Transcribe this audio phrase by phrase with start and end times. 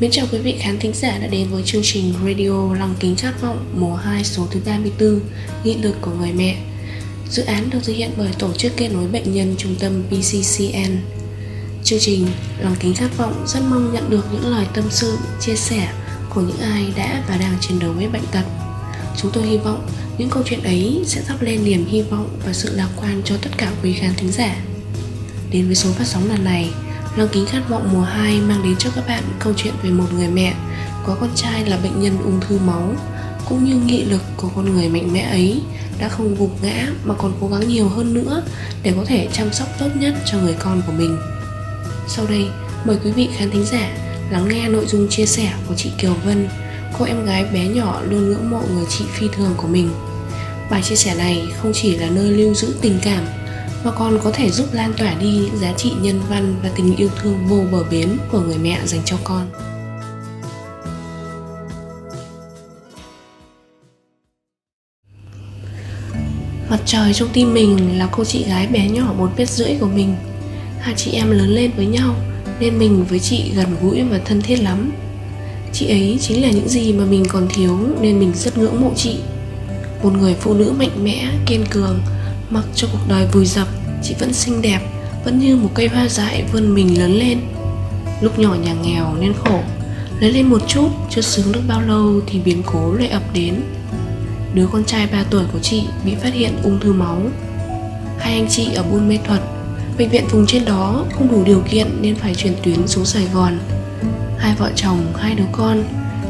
[0.00, 3.16] Mến chào quý vị khán thính giả đã đến với chương trình Radio Lòng Kính
[3.16, 5.20] Khát Vọng mùa 2 số thứ 34
[5.64, 6.56] Nghị lực của người mẹ.
[7.30, 10.96] Dự án được thực hiện bởi Tổ chức Kết nối Bệnh nhân Trung tâm PCCN
[11.84, 12.26] Chương trình
[12.60, 15.88] Lòng Kính Khát Vọng rất mong nhận được những lời tâm sự, chia sẻ
[16.34, 18.44] của những ai đã và đang chiến đấu với bệnh tật.
[19.16, 19.86] Chúng tôi hy vọng
[20.18, 23.36] những câu chuyện ấy sẽ thắp lên niềm hy vọng và sự lạc quan cho
[23.42, 24.56] tất cả quý khán thính giả.
[25.50, 26.70] Đến với số phát sóng lần này
[27.16, 30.04] Lăng kính khát vọng mùa 2 mang đến cho các bạn câu chuyện về một
[30.14, 30.54] người mẹ
[31.06, 32.92] có con trai là bệnh nhân ung thư máu
[33.48, 35.60] cũng như nghị lực của con người mạnh mẽ ấy
[35.98, 38.42] đã không gục ngã mà còn cố gắng nhiều hơn nữa
[38.82, 41.18] để có thể chăm sóc tốt nhất cho người con của mình.
[42.08, 42.46] Sau đây,
[42.84, 43.90] mời quý vị khán thính giả
[44.30, 46.48] lắng nghe nội dung chia sẻ của chị Kiều Vân,
[46.98, 49.90] cô em gái bé nhỏ luôn ngưỡng mộ người chị phi thường của mình.
[50.70, 53.24] Bài chia sẻ này không chỉ là nơi lưu giữ tình cảm
[53.84, 56.96] mà còn có thể giúp lan tỏa đi những giá trị nhân văn và tình
[56.96, 59.46] yêu thương vô bờ bến của người mẹ dành cho con.
[66.70, 69.86] Mặt trời trong tim mình là cô chị gái bé nhỏ một mét rưỡi của
[69.86, 70.16] mình.
[70.80, 72.14] Hai chị em lớn lên với nhau
[72.60, 74.92] Nên mình với chị gần gũi và thân thiết lắm.
[75.72, 78.92] Chị ấy chính là những gì mà mình còn thiếu Nên mình rất ngưỡng mộ
[78.96, 79.18] chị.
[80.02, 82.00] Một người phụ nữ mạnh mẽ, kiên cường
[82.50, 83.68] Mặc cho cuộc đời vùi dập
[84.02, 84.80] Chị vẫn xinh đẹp
[85.24, 87.40] Vẫn như một cây hoa dại vươn mình lớn lên.
[88.20, 89.60] Lúc nhỏ nhà nghèo nên khổ
[90.20, 93.54] Lớn lên một chút Chưa sướng được bao lâu Thì biến cố lại ập đến.
[94.54, 97.22] Đứa con trai 3 tuổi của chị Bị phát hiện ung thư máu.
[98.18, 99.40] Hai anh chị ở Buôn Mê Thuật
[99.98, 103.26] Bệnh viện vùng trên đó không đủ điều kiện Nên phải chuyển tuyến xuống Sài
[103.34, 103.58] Gòn.
[104.38, 105.84] Hai vợ chồng, hai đứa con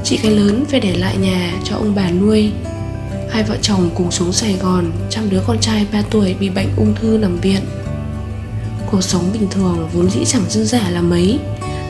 [0.05, 2.53] Chị cái lớn phải để lại nhà cho ông bà nuôi.
[3.37, 6.69] Hai vợ chồng cùng xuống Sài Gòn Chăm đứa con trai 3 tuổi bị bệnh
[6.77, 7.61] ung thư nằm viện.
[8.91, 11.39] Cuộc sống bình thường vốn dĩ chẳng dư giả là mấy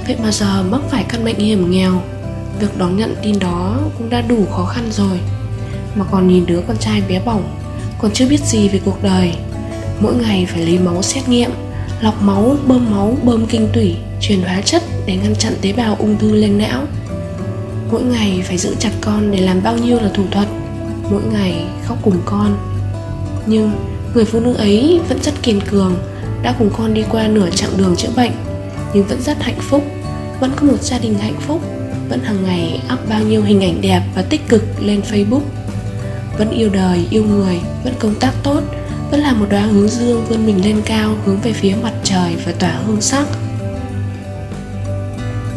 [0.07, 2.03] Vậy mà giờ mắc phải căn bệnh hiểm nghèo.
[2.61, 5.21] Việc đón nhận tin đó cũng đã đủ khó khăn rồi.
[5.95, 7.55] Mà còn nhìn đứa con trai bé bỏng
[7.99, 9.33] Còn chưa biết gì về cuộc đời.
[10.01, 11.51] Mỗi ngày phải lấy máu xét nghiệm
[12.01, 15.97] Lọc máu, bơm máu, bơm kinh tủy Truyền hóa chất để ngăn chặn tế bào
[15.99, 16.83] ung thư lên não.
[17.91, 20.49] Mỗi ngày phải giữ chặt con để làm bao nhiêu là thủ thuật
[21.11, 22.57] mỗi ngày khóc cùng con.
[23.47, 23.73] Nhưng
[24.15, 25.97] người phụ nữ ấy vẫn rất kiên cường,
[26.43, 28.33] đã cùng con đi qua nửa chặng đường chữa bệnh,
[28.95, 29.85] nhưng vẫn rất hạnh phúc.
[30.41, 31.61] Vẫn có một gia đình hạnh phúc,
[32.09, 35.41] vẫn hàng ngày up bao nhiêu hình ảnh đẹp và tích cực lên facebook.
[36.39, 38.61] Vẫn yêu đời, yêu người, vẫn công tác tốt,
[39.11, 42.37] vẫn là một đóa hướng dương vươn mình lên cao hướng về phía mặt trời
[42.47, 43.27] và tỏa hương sắc.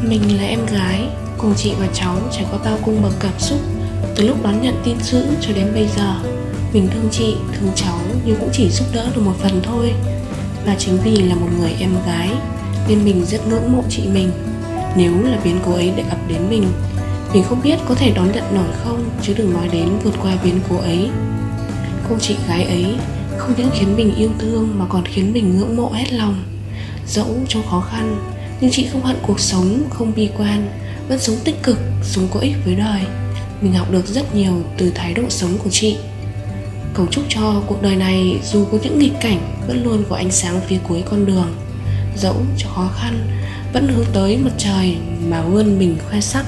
[0.01, 1.07] Mình là em gái,
[1.37, 3.59] cùng chị và cháu trải qua bao cung bậc cảm xúc
[4.15, 6.15] từ lúc đón nhận tin dữ cho đến bây giờ
[6.73, 9.93] Mình thương chị, thương cháu Nhưng cũng chỉ giúp đỡ được một phần thôi.
[10.65, 12.29] Và chính vì là một người em gái
[12.87, 14.31] Nên mình rất ngưỡng mộ chị mình.
[14.95, 16.63] Nếu là biến cố ấy để ập đến mình
[17.33, 20.37] Mình không biết có thể đón nhận nổi không Chứ đừng nói đến vượt qua
[20.43, 21.09] biến cố ấy.
[22.09, 22.85] Cô chị gái ấy
[23.37, 26.43] Không những khiến mình yêu thương Mà còn khiến mình ngưỡng mộ hết lòng.
[27.07, 28.17] Dẫu trong khó khăn
[28.61, 30.67] Nhưng chị không hận cuộc sống, không bi quan
[31.07, 33.01] Vẫn sống tích cực, sống có ích với đời
[33.61, 35.97] mình học được rất nhiều từ thái độ sống của chị.
[36.93, 40.31] Cầu chúc cho cuộc đời này dù có những nghịch cảnh vẫn luôn có ánh
[40.31, 41.55] sáng phía cuối con đường.
[42.17, 43.27] Dẫu cho khó khăn
[43.73, 44.97] vẫn hướng tới mặt trời
[45.27, 46.45] mà vươn mình khoe sắc.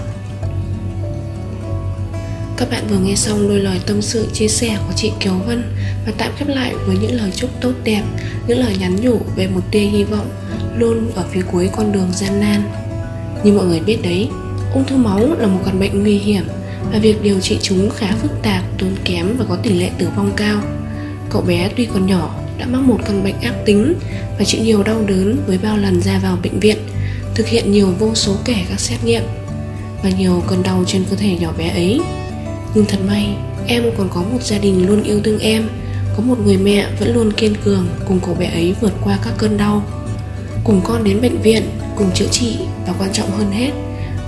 [2.57, 5.63] Các bạn vừa nghe xong đôi lời tâm sự chia sẻ của chị Kiều Vân
[6.05, 8.03] và tạm khép lại với những lời chúc tốt đẹp,
[8.47, 10.29] những lời nhắn nhủ về một tia hy vọng
[10.77, 12.63] luôn ở phía cuối con đường gian nan.
[13.43, 14.29] Như mọi người biết đấy,
[14.73, 16.43] ung thư máu là một căn bệnh nguy hiểm
[16.91, 20.07] và việc điều trị chúng khá phức tạp, tốn kém và có tỷ lệ tử
[20.15, 20.61] vong cao.
[21.29, 23.93] Cậu bé tuy còn nhỏ đã mắc một căn bệnh ác tính
[24.37, 26.77] và chịu nhiều đau đớn với bao lần ra vào bệnh viện,
[27.35, 29.23] thực hiện nhiều vô số kẻ các xét nghiệm
[30.03, 31.99] và nhiều cơn đau trên cơ thể nhỏ bé ấy.
[32.75, 33.35] Nhưng thật may,
[33.67, 35.69] em còn có một gia đình luôn yêu thương em,
[36.17, 39.33] có một người mẹ vẫn luôn kiên cường cùng cậu bé ấy vượt qua các
[39.37, 39.83] cơn đau.
[40.63, 41.63] Cùng con đến bệnh viện,
[41.95, 42.57] cùng chữa trị
[42.87, 43.71] và quan trọng hơn hết,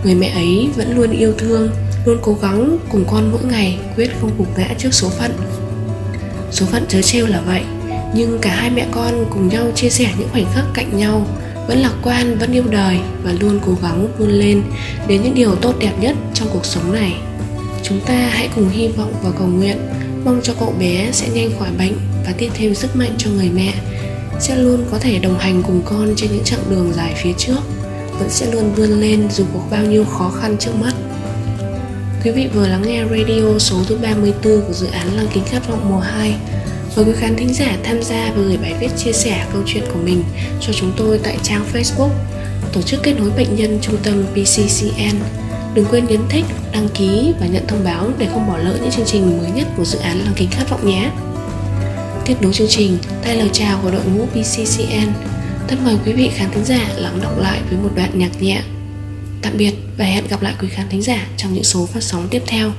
[0.03, 1.69] người mẹ ấy vẫn luôn yêu thương
[2.05, 5.31] luôn cố gắng cùng con mỗi ngày quyết không gục ngã trước số phận.
[6.51, 7.61] Số phận chớ trêu là vậy,
[8.15, 11.27] nhưng cả hai mẹ con cùng nhau chia sẻ những khoảnh khắc cạnh nhau,
[11.67, 14.63] vẫn lạc quan, vẫn yêu đời và luôn cố gắng vươn lên
[15.07, 17.15] đến những điều tốt đẹp nhất trong cuộc sống này.
[17.83, 19.77] Chúng ta hãy cùng hy vọng và cầu nguyện,
[20.25, 21.93] mong cho cậu bé sẽ nhanh khỏi bệnh
[22.25, 23.73] và tiếp thêm sức mạnh cho người mẹ,
[24.39, 27.59] sẽ luôn có thể đồng hành cùng con trên những chặng đường dài phía trước,
[28.19, 30.93] vẫn sẽ luôn vươn lên dù có bao nhiêu khó khăn trước mắt.
[32.23, 35.67] Quý vị vừa lắng nghe radio số thứ 34 của dự án Lăng kính khát
[35.67, 36.35] vọng mùa 2
[36.95, 39.83] Mời quý khán thính giả tham gia và gửi bài viết chia sẻ câu chuyện
[39.93, 40.23] của mình
[40.61, 42.09] cho chúng tôi tại trang Facebook
[42.73, 45.17] tổ chức kết nối bệnh nhân trung tâm PCCN.
[45.73, 48.91] Đừng quên nhấn thích, đăng ký và nhận thông báo để không bỏ lỡ những
[48.91, 51.11] chương trình mới nhất của dự án Lăng kính khát vọng nhé.
[52.25, 55.07] Tiếp nối chương trình, tay lời chào của đội ngũ PCCN.
[55.67, 58.61] Thân mời quý vị khán thính giả lắng đọc lại với một đoạn nhạc nhẹ.
[59.43, 62.27] Tạm biệt và hẹn gặp lại quý khán thính giả trong những số phát sóng
[62.31, 62.71] tiếp theo.